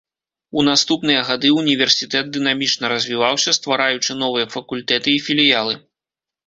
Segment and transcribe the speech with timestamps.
[0.59, 5.83] У наступныя гады універсітэт дынамічна развіваўся, ствараючы новыя факультэты і філіялы.